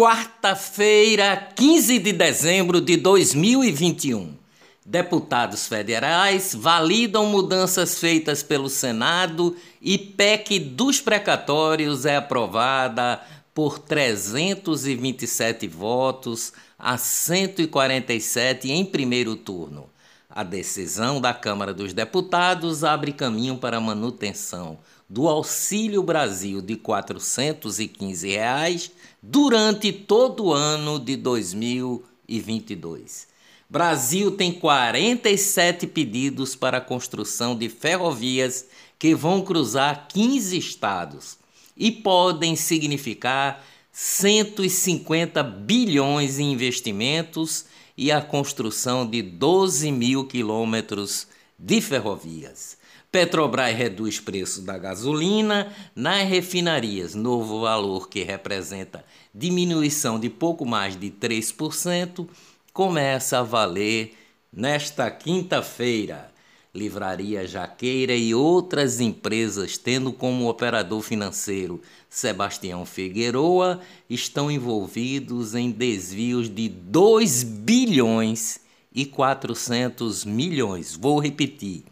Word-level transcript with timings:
quarta-feira, 0.00 1.36
15 1.54 1.98
de 1.98 2.14
dezembro 2.14 2.80
de 2.80 2.96
2021. 2.96 4.34
Deputados 4.82 5.68
federais 5.68 6.54
validam 6.54 7.26
mudanças 7.26 7.98
feitas 7.98 8.42
pelo 8.42 8.70
Senado 8.70 9.54
e 9.78 9.98
PEC 9.98 10.58
dos 10.58 11.02
precatórios 11.02 12.06
é 12.06 12.16
aprovada 12.16 13.20
por 13.52 13.78
327 13.78 15.68
votos 15.68 16.54
a 16.78 16.96
147 16.96 18.72
em 18.72 18.86
primeiro 18.86 19.36
turno. 19.36 19.90
A 20.30 20.42
decisão 20.42 21.20
da 21.20 21.34
Câmara 21.34 21.74
dos 21.74 21.92
Deputados 21.92 22.84
abre 22.84 23.12
caminho 23.12 23.58
para 23.58 23.76
a 23.76 23.80
manutenção 23.82 24.78
do 25.10 25.28
Auxílio 25.28 26.02
Brasil 26.04 26.62
de 26.62 26.76
415 26.76 28.30
reais 28.30 28.92
durante 29.20 29.92
todo 29.92 30.44
o 30.44 30.52
ano 30.52 31.00
de 31.00 31.16
2022. 31.16 33.26
Brasil 33.68 34.30
tem 34.30 34.52
47 34.52 35.88
pedidos 35.88 36.54
para 36.54 36.78
a 36.78 36.80
construção 36.80 37.58
de 37.58 37.68
ferrovias 37.68 38.66
que 39.00 39.12
vão 39.12 39.42
cruzar 39.42 40.06
15 40.08 40.56
estados 40.56 41.36
e 41.76 41.90
podem 41.90 42.54
significar 42.54 43.66
150 43.92 45.42
bilhões 45.42 46.38
em 46.38 46.52
investimentos 46.52 47.64
e 47.96 48.12
a 48.12 48.22
construção 48.22 49.04
de 49.04 49.22
12 49.22 49.90
mil 49.90 50.24
quilômetros 50.26 51.26
de 51.58 51.80
ferrovias. 51.80 52.78
Petrobras 53.10 53.76
reduz 53.76 54.20
preço 54.20 54.62
da 54.62 54.78
gasolina 54.78 55.74
nas 55.96 56.28
refinarias, 56.28 57.12
novo 57.12 57.62
valor 57.62 58.08
que 58.08 58.22
representa 58.22 59.04
diminuição 59.34 60.20
de 60.20 60.30
pouco 60.30 60.64
mais 60.64 60.96
de 60.96 61.10
3%, 61.10 62.28
começa 62.72 63.40
a 63.40 63.42
valer 63.42 64.16
nesta 64.52 65.10
quinta-feira. 65.10 66.30
Livraria 66.72 67.48
Jaqueira 67.48 68.14
e 68.14 68.32
outras 68.32 69.00
empresas, 69.00 69.76
tendo 69.76 70.12
como 70.12 70.48
operador 70.48 71.02
financeiro 71.02 71.82
Sebastião 72.08 72.86
Figueroa, 72.86 73.80
estão 74.08 74.48
envolvidos 74.48 75.56
em 75.56 75.68
desvios 75.72 76.48
de 76.48 76.68
2 76.68 77.42
bilhões 77.42 78.60
e 78.94 79.04
400 79.04 80.24
milhões. 80.24 80.94
Vou 80.94 81.18
repetir 81.18 81.82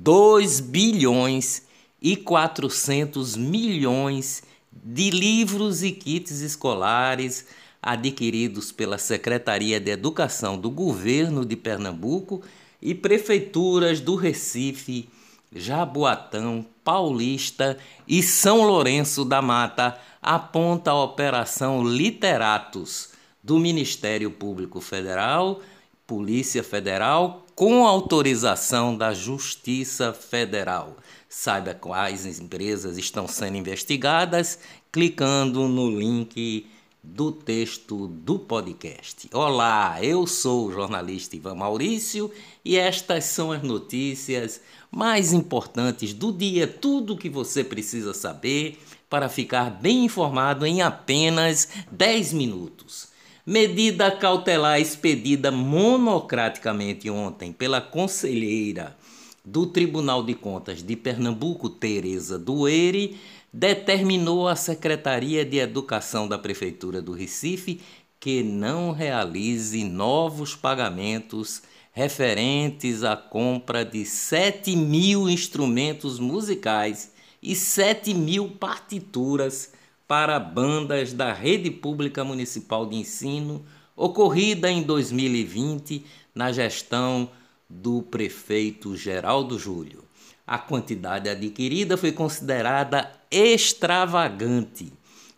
2 0.00 0.60
bilhões 0.60 1.66
e 2.00 2.14
400 2.14 3.36
milhões 3.36 4.44
de 4.72 5.10
livros 5.10 5.82
e 5.82 5.90
kits 5.90 6.40
escolares 6.40 7.46
adquiridos 7.82 8.70
pela 8.70 8.96
Secretaria 8.96 9.80
de 9.80 9.90
Educação 9.90 10.56
do 10.56 10.70
Governo 10.70 11.44
de 11.44 11.56
Pernambuco 11.56 12.42
e 12.80 12.94
prefeituras 12.94 14.00
do 14.00 14.14
Recife, 14.14 15.08
Jaboatão, 15.52 16.64
Paulista 16.84 17.76
e 18.06 18.22
São 18.22 18.62
Lourenço 18.62 19.24
da 19.24 19.42
Mata, 19.42 19.98
aponta 20.22 20.92
a 20.92 21.02
Operação 21.02 21.82
Literatos 21.84 23.10
do 23.42 23.58
Ministério 23.58 24.30
Público 24.30 24.80
Federal, 24.80 25.60
Polícia 26.06 26.62
Federal, 26.62 27.47
com 27.58 27.84
autorização 27.84 28.96
da 28.96 29.12
Justiça 29.12 30.12
Federal. 30.12 30.96
Saiba 31.28 31.74
quais 31.74 32.24
empresas 32.38 32.96
estão 32.96 33.26
sendo 33.26 33.56
investigadas 33.56 34.60
clicando 34.92 35.66
no 35.66 35.90
link 35.90 36.70
do 37.02 37.32
texto 37.32 38.06
do 38.06 38.38
podcast. 38.38 39.28
Olá, 39.34 39.98
eu 40.00 40.24
sou 40.24 40.68
o 40.68 40.72
jornalista 40.72 41.34
Ivan 41.34 41.56
Maurício 41.56 42.30
e 42.64 42.76
estas 42.76 43.24
são 43.24 43.50
as 43.50 43.60
notícias 43.60 44.60
mais 44.88 45.32
importantes 45.32 46.14
do 46.14 46.32
dia, 46.32 46.68
tudo 46.68 47.14
o 47.14 47.18
que 47.18 47.28
você 47.28 47.64
precisa 47.64 48.14
saber 48.14 48.78
para 49.10 49.28
ficar 49.28 49.68
bem 49.68 50.04
informado 50.04 50.64
em 50.64 50.80
apenas 50.80 51.68
10 51.90 52.34
minutos. 52.34 53.17
Medida 53.50 54.10
cautelar 54.10 54.78
expedida 54.78 55.50
monocraticamente 55.50 57.08
ontem 57.08 57.50
pela 57.50 57.80
conselheira 57.80 58.94
do 59.42 59.64
Tribunal 59.64 60.22
de 60.22 60.34
Contas 60.34 60.82
de 60.82 60.94
Pernambuco, 60.94 61.70
Tereza 61.70 62.38
Dueire, 62.38 63.18
determinou 63.50 64.46
à 64.46 64.54
Secretaria 64.54 65.46
de 65.46 65.56
Educação 65.56 66.28
da 66.28 66.36
Prefeitura 66.36 67.00
do 67.00 67.12
Recife 67.12 67.80
que 68.20 68.42
não 68.42 68.92
realize 68.92 69.82
novos 69.82 70.54
pagamentos 70.54 71.62
referentes 71.90 73.02
à 73.02 73.16
compra 73.16 73.82
de 73.82 74.04
7 74.04 74.76
mil 74.76 75.26
instrumentos 75.26 76.18
musicais 76.18 77.12
e 77.42 77.56
7 77.56 78.12
mil 78.12 78.50
partituras 78.50 79.72
para 80.08 80.40
bandas 80.40 81.12
da 81.12 81.34
Rede 81.34 81.70
Pública 81.70 82.24
Municipal 82.24 82.86
de 82.86 82.96
Ensino, 82.96 83.62
ocorrida 83.94 84.70
em 84.70 84.82
2020 84.82 86.02
na 86.34 86.50
gestão 86.50 87.30
do 87.68 88.00
prefeito 88.00 88.96
Geraldo 88.96 89.58
Júlio. 89.58 90.02
A 90.46 90.56
quantidade 90.56 91.28
adquirida 91.28 91.98
foi 91.98 92.10
considerada 92.10 93.12
extravagante. 93.30 94.90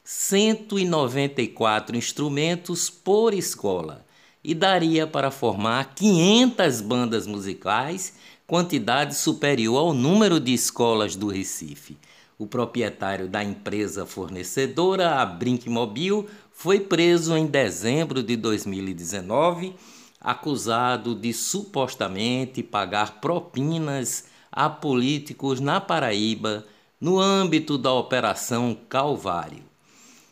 194 0.05 1.97
instrumentos 1.97 2.89
por 2.89 3.35
escola 3.35 4.07
e 4.43 4.55
daria 4.55 5.07
para 5.07 5.31
formar 5.33 5.95
500 5.95 6.81
bandas 6.81 7.27
musicais, 7.27 8.15
quantidade 8.47 9.17
superior 9.17 9.79
ao 9.79 9.93
número 9.93 10.39
de 10.39 10.55
escolas 10.55 11.17
do 11.17 11.29
Recife. 11.29 11.97
O 12.41 12.47
proprietário 12.47 13.29
da 13.29 13.45
empresa 13.45 14.07
fornecedora, 14.07 15.21
a 15.21 15.27
Brinkmobil, 15.27 16.27
foi 16.51 16.81
preso 16.81 17.37
em 17.37 17.45
dezembro 17.47 18.23
de 18.23 18.35
2019, 18.35 19.75
acusado 20.19 21.15
de 21.15 21.35
supostamente 21.35 22.63
pagar 22.63 23.21
propinas 23.21 24.25
a 24.51 24.71
políticos 24.71 25.61
na 25.61 25.83
Paraíba 25.83 26.65
no 26.99 27.21
âmbito 27.21 27.77
da 27.77 27.93
Operação 27.93 28.75
Calvário. 28.89 29.63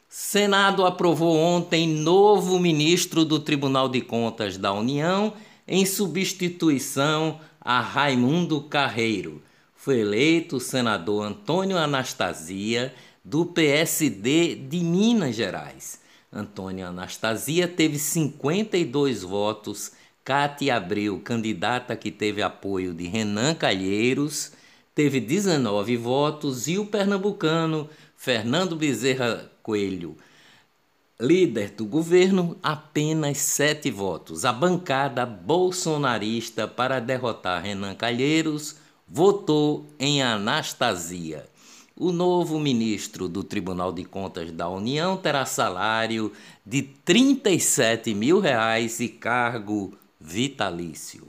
Senado 0.09 0.87
aprovou 0.87 1.37
ontem 1.37 1.87
novo 1.87 2.59
ministro 2.59 3.23
do 3.23 3.39
Tribunal 3.39 3.87
de 3.87 4.01
Contas 4.01 4.57
da 4.57 4.73
União 4.73 5.35
em 5.67 5.85
substituição 5.85 7.39
a 7.61 7.83
Raimundo 7.83 8.63
Carreiro 8.63 9.43
foi 9.89 10.01
eleito 10.01 10.57
o 10.57 10.61
senador 10.61 11.25
Antônio 11.25 11.79
Anastasia, 11.79 12.95
do 13.25 13.47
PSD 13.47 14.55
de 14.55 14.81
Minas 14.81 15.35
Gerais. 15.35 16.03
Antônio 16.31 16.87
Anastasia 16.87 17.67
teve 17.67 17.99
52 17.99 19.23
votos, 19.23 19.93
Cátia 20.23 20.77
Abreu, 20.77 21.19
candidata 21.21 21.97
que 21.97 22.11
teve 22.11 22.43
apoio 22.43 22.93
de 22.93 23.07
Renan 23.07 23.55
Calheiros, 23.55 24.53
teve 24.95 25.21
19 25.21 25.97
votos, 25.97 26.69
e 26.69 26.79
o 26.79 26.85
pernambucano 26.85 27.89
Fernando 28.15 28.77
Bezerra 28.77 29.51
Coelho, 29.63 30.19
líder 31.19 31.71
do 31.71 31.87
governo, 31.87 32.59
apenas 32.63 33.39
sete 33.39 33.91
votos. 33.91 34.45
A 34.45 34.53
bancada 34.53 35.25
bolsonarista 35.25 36.69
para 36.69 37.01
derrotar 37.01 37.63
Renan 37.63 37.95
Calheiros 37.95 38.87
votou 39.09 39.87
em 39.99 40.23
Anastasia. 40.23 41.47
O 41.97 42.13
novo 42.13 42.61
ministro 42.61 43.29
do 43.29 43.43
Tribunal 43.43 43.93
de 43.93 44.05
Contas 44.05 44.53
da 44.53 44.69
União 44.69 45.17
terá 45.17 45.45
salário 45.45 46.33
de 46.65 46.83
37 46.83 48.15
mil 48.15 48.39
reais 48.39 49.01
e 49.01 49.09
cargo 49.09 49.97
vitalício. 50.21 51.27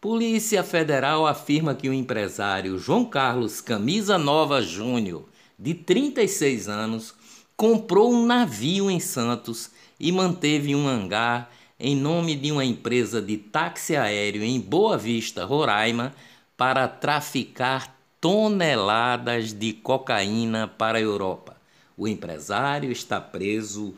Polícia 0.00 0.62
Federal 0.62 1.26
afirma 1.26 1.74
que 1.74 1.88
o 1.88 1.92
empresário 1.92 2.78
João 2.78 3.04
Carlos 3.04 3.60
Camisa 3.60 4.16
Nova 4.16 4.62
Júnior, 4.62 5.24
de 5.58 5.74
36 5.74 6.68
anos, 6.68 7.14
comprou 7.56 8.12
um 8.12 8.24
navio 8.24 8.88
em 8.90 9.00
Santos 9.00 9.70
e 9.98 10.12
manteve 10.12 10.74
um 10.74 10.86
hangar 10.86 11.50
em 11.80 11.94
nome 11.94 12.34
de 12.34 12.50
uma 12.50 12.64
empresa 12.64 13.20
de 13.20 13.36
táxi 13.36 13.94
aéreo 13.94 14.42
em 14.42 14.60
Boa 14.60 14.96
Vista, 14.96 15.44
Roraima, 15.44 16.14
para 16.58 16.88
traficar 16.88 17.96
toneladas 18.20 19.52
de 19.52 19.72
cocaína 19.72 20.66
para 20.66 20.98
a 20.98 21.00
Europa. 21.00 21.56
O 21.96 22.08
empresário 22.08 22.90
está 22.90 23.20
preso 23.20 23.94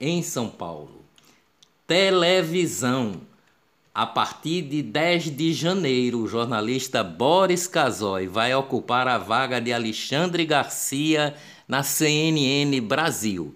em 0.00 0.20
São 0.20 0.48
Paulo. 0.48 1.04
Televisão. 1.86 3.20
A 3.94 4.06
partir 4.06 4.62
de 4.62 4.82
10 4.82 5.36
de 5.36 5.52
janeiro, 5.52 6.18
o 6.18 6.26
jornalista 6.26 7.04
Boris 7.04 7.68
Casoy 7.68 8.26
vai 8.26 8.52
ocupar 8.54 9.06
a 9.06 9.16
vaga 9.16 9.60
de 9.60 9.72
Alexandre 9.72 10.44
Garcia 10.44 11.34
na 11.68 11.84
CNN 11.84 12.80
Brasil. 12.80 13.54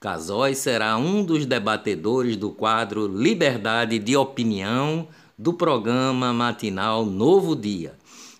Casóis 0.00 0.58
será 0.58 0.96
um 0.96 1.24
dos 1.24 1.46
debatedores 1.46 2.36
do 2.36 2.50
quadro 2.50 3.06
Liberdade 3.06 4.00
de 4.00 4.16
Opinião 4.16 5.06
do 5.38 5.52
programa 5.52 6.32
matinal 6.32 7.04
Novo 7.04 7.54
Dia. 7.56 7.94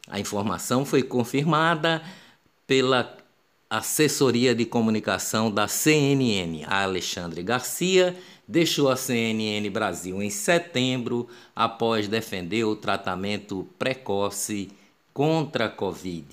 A 0.09 0.21
informação 0.21 0.85
foi 0.85 1.03
confirmada 1.03 2.03
pela 2.67 3.17
assessoria 3.69 4.55
de 4.55 4.67
comunicação 4.67 5.51
da 5.51 5.67
CNN. 5.67 6.65
A 6.67 6.83
Alexandre 6.83 7.43
Garcia 7.43 8.17
deixou 8.47 8.91
a 8.91 8.97
CNN 8.97 9.69
Brasil 9.71 10.23
em 10.23 10.31
setembro 10.31 11.29
após 11.57 12.09
defender 12.09 12.65
o 12.65 12.77
tratamento 12.77 13.67
precoce 13.79 14.71
contra 15.15 15.67
a 15.67 15.71
Covid. 15.71 16.27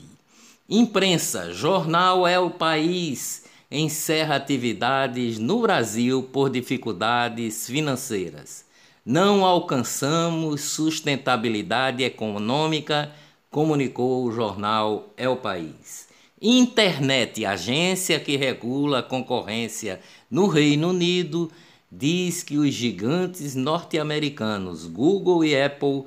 Imprensa, 0.67 1.53
jornal 1.53 2.27
é 2.27 2.39
o 2.39 2.49
país 2.49 3.43
encerra 3.71 4.35
atividades 4.35 5.37
no 5.37 5.61
Brasil 5.61 6.23
por 6.23 6.49
dificuldades 6.49 7.67
financeiras. 7.67 8.65
Não 9.11 9.43
alcançamos 9.43 10.61
sustentabilidade 10.61 12.03
econômica, 12.03 13.11
comunicou 13.49 14.23
o 14.23 14.31
jornal 14.31 15.11
É 15.17 15.27
o 15.27 15.35
País. 15.35 16.07
Internet, 16.39 17.43
agência 17.43 18.19
que 18.19 18.37
regula 18.37 18.99
a 18.99 19.01
concorrência 19.01 19.99
no 20.29 20.45
Reino 20.45 20.89
Unido, 20.89 21.49
diz 21.91 22.43
que 22.43 22.59
os 22.59 22.71
gigantes 22.71 23.55
norte-americanos 23.55 24.85
Google 24.85 25.43
e 25.43 25.59
Apple 25.59 26.03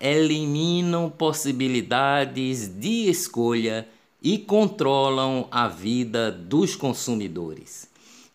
eliminam 0.00 1.10
possibilidades 1.10 2.68
de 2.68 3.10
escolha 3.10 3.86
e 4.22 4.38
controlam 4.38 5.46
a 5.50 5.68
vida 5.68 6.32
dos 6.32 6.74
consumidores. 6.74 7.86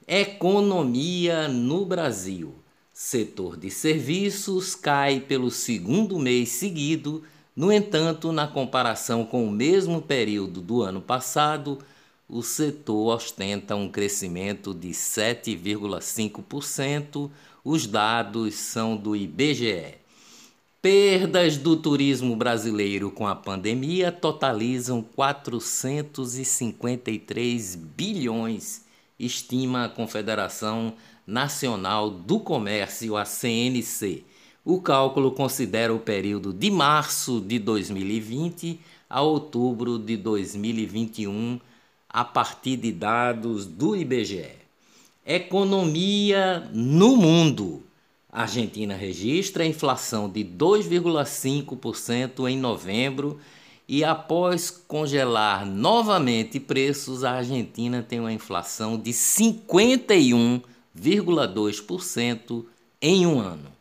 Economia 0.07 1.47
no 1.47 1.83
Brasil. 1.85 2.60
Setor 3.03 3.57
de 3.57 3.71
serviços 3.71 4.75
cai 4.75 5.19
pelo 5.19 5.49
segundo 5.49 6.19
mês 6.19 6.49
seguido, 6.49 7.23
no 7.55 7.71
entanto, 7.71 8.31
na 8.31 8.47
comparação 8.47 9.25
com 9.25 9.43
o 9.43 9.51
mesmo 9.51 10.03
período 10.03 10.61
do 10.61 10.83
ano 10.83 11.01
passado, 11.01 11.79
o 12.29 12.43
setor 12.43 13.15
ostenta 13.15 13.75
um 13.75 13.89
crescimento 13.89 14.71
de 14.71 14.89
7,5%. 14.89 17.31
Os 17.65 17.87
dados 17.87 18.53
são 18.53 18.95
do 18.95 19.15
IBGE. 19.15 19.95
Perdas 20.79 21.57
do 21.57 21.75
turismo 21.75 22.35
brasileiro 22.35 23.09
com 23.09 23.27
a 23.27 23.35
pandemia 23.35 24.11
totalizam 24.11 25.01
453 25.01 27.75
bilhões, 27.75 28.85
estima 29.19 29.85
a 29.85 29.89
Confederação 29.89 30.93
Nacional 31.25 32.09
do 32.09 32.39
Comércio, 32.39 33.15
a 33.15 33.25
CNC. 33.25 34.23
O 34.63 34.79
cálculo 34.81 35.31
considera 35.31 35.91
o 35.93 35.99
período 35.99 36.53
de 36.53 36.69
março 36.69 37.41
de 37.41 37.57
2020 37.59 38.79
a 39.09 39.21
outubro 39.21 39.99
de 39.99 40.15
2021, 40.15 41.59
a 42.09 42.23
partir 42.23 42.77
de 42.77 42.93
dados 42.93 43.65
do 43.65 43.93
IBGE. 43.95 44.51
Economia 45.25 46.69
no 46.73 47.17
mundo. 47.17 47.83
A 48.31 48.43
Argentina 48.43 48.95
registra 48.95 49.65
inflação 49.65 50.29
de 50.29 50.45
2,5% 50.45 52.49
em 52.49 52.57
novembro 52.57 53.37
e 53.87 54.03
após 54.05 54.71
congelar 54.71 55.65
novamente 55.65 56.61
preços, 56.61 57.25
a 57.25 57.31
Argentina 57.31 58.01
tem 58.01 58.21
uma 58.21 58.31
inflação 58.31 58.97
de 58.97 59.11
51,2% 60.97 62.65
em 63.01 63.25
um 63.25 63.39
ano. 63.39 63.71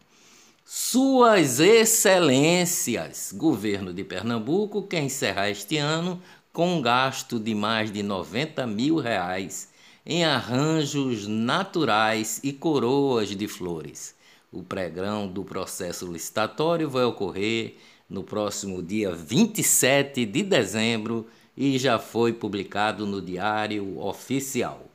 Suas 0.64 1.58
Excelências, 1.58 3.32
governo 3.34 3.92
de 3.92 4.04
Pernambuco, 4.04 4.82
quer 4.84 5.02
encerrar 5.02 5.50
este 5.50 5.76
ano 5.76 6.22
com 6.52 6.76
um 6.76 6.82
gasto 6.82 7.40
de 7.40 7.54
mais 7.54 7.92
de 7.92 8.02
90 8.02 8.66
mil 8.66 8.96
reais 8.96 9.68
em 10.06 10.24
arranjos 10.24 11.26
naturais 11.26 12.40
e 12.42 12.52
coroas 12.52 13.28
de 13.34 13.48
flores. 13.48 14.14
O 14.52 14.62
pregão 14.62 15.28
do 15.28 15.44
processo 15.44 16.10
licitatório 16.10 16.88
vai 16.88 17.04
ocorrer 17.04 17.76
no 18.08 18.24
próximo 18.24 18.82
dia 18.82 19.12
27 19.12 20.24
de 20.24 20.42
dezembro 20.42 21.26
e 21.56 21.78
já 21.78 21.98
foi 21.98 22.32
publicado 22.32 23.06
no 23.06 23.20
Diário 23.20 24.00
Oficial. 24.00 24.90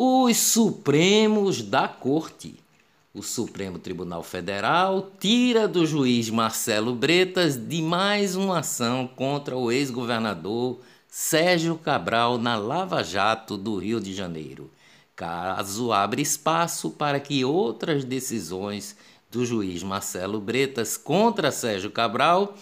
Os 0.00 0.36
Supremos 0.36 1.60
da 1.60 1.88
Corte. 1.88 2.54
O 3.12 3.20
Supremo 3.20 3.80
Tribunal 3.80 4.22
Federal 4.22 5.10
tira 5.18 5.66
do 5.66 5.84
juiz 5.84 6.30
Marcelo 6.30 6.94
Bretas 6.94 7.56
de 7.56 7.82
mais 7.82 8.36
uma 8.36 8.60
ação 8.60 9.08
contra 9.08 9.56
o 9.56 9.72
ex-governador 9.72 10.78
Sérgio 11.08 11.76
Cabral 11.76 12.38
na 12.38 12.54
Lava 12.54 13.02
Jato 13.02 13.56
do 13.56 13.76
Rio 13.76 14.00
de 14.00 14.14
Janeiro 14.14 14.70
caso 15.16 15.90
abre 15.90 16.22
espaço 16.22 16.90
para 16.90 17.18
que 17.18 17.44
outras 17.44 18.04
decisões 18.04 18.94
do 19.28 19.44
juiz 19.44 19.82
Marcelo 19.82 20.40
Bretas 20.40 20.96
contra 20.96 21.50
Sérgio 21.50 21.90
Cabral 21.90 22.54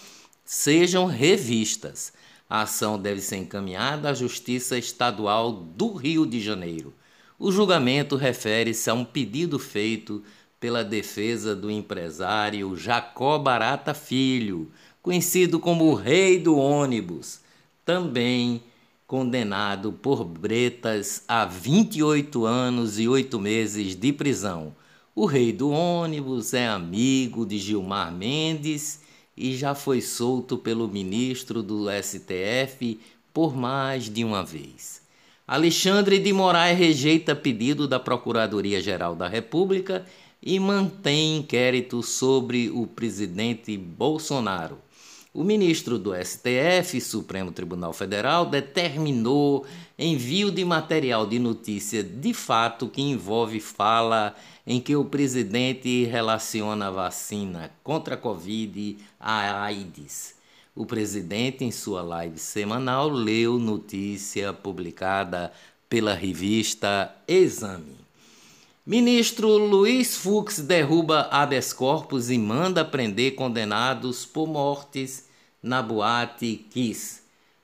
sejam 0.43 1.05
revistas. 1.05 2.15
A 2.49 2.63
ação 2.63 2.99
deve 2.99 3.21
ser 3.21 3.37
encaminhada 3.37 4.09
à 4.09 4.15
Justiça 4.15 4.79
Estadual 4.79 5.53
do 5.53 5.93
Rio 5.93 6.25
de 6.25 6.41
Janeiro. 6.41 6.95
O 7.39 7.53
julgamento 7.53 8.17
refere-se 8.17 8.89
a 8.89 8.95
um 8.95 9.05
pedido 9.05 9.59
feito 9.59 10.23
pela 10.59 10.83
defesa 10.83 11.55
do 11.55 11.71
empresário 11.71 12.75
Jacó 12.77 13.39
Barata 13.39 13.93
Filho, 13.93 14.71
conhecido 15.03 15.61
como 15.61 15.85
o 15.85 15.95
Rei 15.95 16.39
do 16.39 16.57
Ônibus, 16.57 17.41
também 17.85 18.63
condenado 19.07 19.93
por 19.93 20.25
Bretas 20.25 21.25
a 21.29 21.45
28 21.45 22.45
anos 22.45 22.99
e 22.99 23.07
8 23.07 23.39
meses 23.39 23.95
de 23.95 24.13
prisão. 24.13 24.75
O 25.15 25.25
rei 25.25 25.53
do 25.53 25.71
ônibus 25.71 26.53
é 26.53 26.67
amigo 26.67 27.47
de 27.47 27.59
Gilmar 27.59 28.13
Mendes 28.13 29.01
e 29.37 29.57
já 29.57 29.75
foi 29.75 30.03
solto 30.03 30.59
pelo 30.59 30.89
ministro 30.89 31.63
do 31.63 31.87
STF 32.03 32.99
por 33.33 33.57
mais 33.57 34.11
de 34.11 34.25
uma 34.25 34.45
vez. 34.45 35.06
Alexandre 35.49 36.19
de 36.19 36.33
Moraes 36.33 36.77
rejeita 36.77 37.33
pedido 37.33 37.87
da 37.87 38.01
Procuradoria-Geral 38.01 39.15
da 39.15 39.29
República 39.29 40.05
e 40.43 40.59
mantém 40.59 41.37
inquérito 41.37 42.03
sobre 42.03 42.69
o 42.71 42.85
presidente 42.85 43.77
Bolsonaro. 43.79 44.79
O 45.33 45.45
ministro 45.45 46.01
do 46.01 46.13
STF, 46.13 47.01
Supremo 47.01 47.53
Tribunal 47.53 47.93
Federal, 47.93 48.47
determinou 48.47 49.65
envio 49.97 50.51
de 50.51 50.65
material 50.65 51.25
de 51.25 51.39
notícia 51.39 52.03
de 52.03 52.35
fato 52.35 52.89
que 52.89 53.01
envolve 53.01 53.61
fala 53.61 54.35
em 54.67 54.81
que 54.81 54.97
o 54.97 55.05
presidente 55.05 56.07
relaciona 56.07 56.89
a 56.89 56.91
vacina 56.91 57.71
contra 57.85 58.15
a 58.17 58.19
Covid 58.19 58.99
à 59.21 59.63
AIDS. 59.63 60.36
O 60.77 60.85
presidente, 60.85 61.65
em 61.65 61.71
sua 61.71 62.03
live 62.03 62.39
semanal, 62.39 63.09
leu 63.09 63.59
notícia 63.59 64.53
publicada 64.53 65.51
pela 65.89 66.13
revista 66.13 67.17
Exame. 67.27 67.97
Ministro 68.85 69.49
Luiz 69.57 70.19
Fux 70.19 70.59
derruba 70.61 71.29
habeas 71.31 71.73
corpus 71.73 72.29
e 72.29 72.37
manda 72.37 72.85
prender 72.85 73.35
condenados 73.35 74.27
por 74.27 74.47
mortes 74.47 75.25
na 75.63 75.81
boate 75.81 76.67
Kiss. 76.71 77.23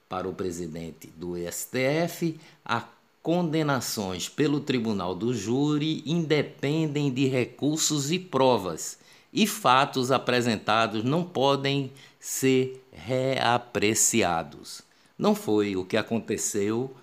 Para 0.09 0.27
o 0.27 0.33
presidente 0.33 1.13
do 1.15 1.35
STF, 1.37 2.41
as 2.65 2.85
condenações 3.23 4.27
pelo 4.27 4.59
tribunal 4.59 5.15
do 5.15 5.35
júri 5.35 6.03
independem 6.07 7.13
de 7.13 7.27
recursos 7.29 8.11
e 8.11 8.19
provas, 8.19 8.97
e 9.31 9.47
fatos 9.47 10.11
apresentados 10.11 11.05
não 11.05 11.23
podem 11.23 11.93
ser 12.23 12.81
reapreciados. 12.93 14.83
Não 15.19 15.35
foi 15.35 15.75
o 15.75 15.85
que 15.85 15.97
aconteceu 15.97 16.95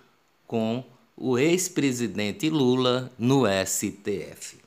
com 0.48 0.82
o 1.18 1.38
ex-presidente 1.38 2.50
Lula 2.50 3.12
no 3.20 3.44
STF. 3.46 4.58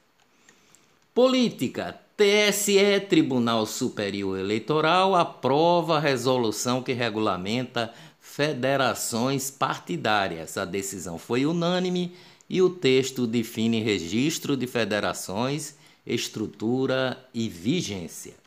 Política 1.15 1.99
TSE, 2.19 3.01
Tribunal 3.09 3.65
Superior 3.65 4.39
Eleitoral, 4.39 5.15
aprova 5.15 5.97
a 5.97 6.01
resolução 6.01 6.83
que 6.83 6.93
regulamenta 6.93 7.91
federações 8.21 9.51
partidárias. 9.51 10.59
A 10.59 10.67
decisão 10.67 11.17
foi 11.17 11.47
unânime 11.47 12.13
e 12.49 12.61
o 12.61 12.69
texto 12.69 13.27
define 13.27 13.81
registro 13.81 14.55
de 14.55 14.67
federações, 14.67 15.77
estrutura 16.07 17.19
e 17.33 17.49
vigência. 17.49 18.42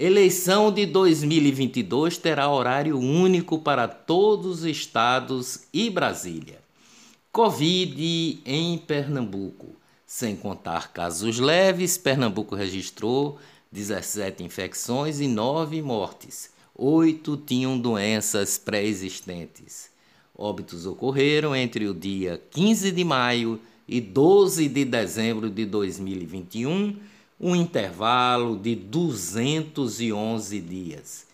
Eleição 0.00 0.70
de 0.70 0.86
2022 0.86 2.18
terá 2.18 2.48
horário 2.48 2.96
único 2.96 3.58
para 3.58 3.88
todos 3.88 4.60
os 4.60 4.64
estados 4.64 5.64
e 5.74 5.90
Brasília. 5.90 6.60
Covid 7.32 8.40
em 8.46 8.78
Pernambuco. 8.78 9.74
Sem 10.06 10.36
contar 10.36 10.92
casos 10.92 11.40
leves, 11.40 11.98
Pernambuco 11.98 12.54
registrou 12.54 13.40
17 13.72 14.44
infecções 14.44 15.18
e 15.18 15.26
9 15.26 15.82
mortes. 15.82 16.50
Oito 16.76 17.36
tinham 17.36 17.76
doenças 17.76 18.56
pré-existentes. 18.56 19.90
Óbitos 20.32 20.86
ocorreram 20.86 21.56
entre 21.56 21.88
o 21.88 21.92
dia 21.92 22.40
15 22.52 22.92
de 22.92 23.02
maio 23.02 23.60
e 23.88 24.00
12 24.00 24.68
de 24.68 24.84
dezembro 24.84 25.50
de 25.50 25.66
2021, 25.66 26.96
um 27.40 27.54
intervalo 27.54 28.56
de 28.56 28.74
211 28.74 30.60
dias. 30.60 31.26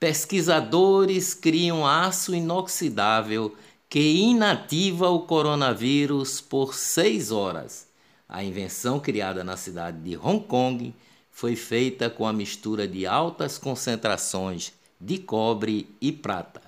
Pesquisadores 0.00 1.34
criam 1.34 1.86
aço 1.86 2.34
inoxidável 2.34 3.54
que 3.90 4.22
inativa 4.22 5.10
o 5.10 5.26
coronavírus 5.26 6.40
por 6.40 6.74
seis 6.74 7.30
horas. 7.30 7.88
A 8.26 8.42
invenção 8.42 8.98
criada 8.98 9.44
na 9.44 9.58
cidade 9.58 9.98
de 9.98 10.16
Hong 10.16 10.46
Kong 10.46 10.94
foi 11.30 11.54
feita 11.54 12.08
com 12.08 12.26
a 12.26 12.32
mistura 12.32 12.88
de 12.88 13.06
altas 13.06 13.58
concentrações 13.58 14.72
de 14.98 15.18
cobre 15.18 15.94
e 16.00 16.10
prata. 16.10 16.65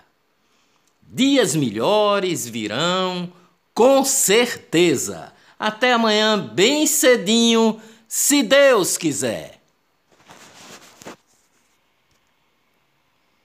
Dias 1.11 1.57
melhores 1.57 2.47
virão, 2.47 3.33
com 3.73 4.05
certeza. 4.05 5.33
Até 5.59 5.95
amanhã, 5.95 6.38
bem 6.38 6.87
cedinho, 6.87 7.81
se 8.07 8.43
Deus 8.43 8.99
quiser. 8.99 9.58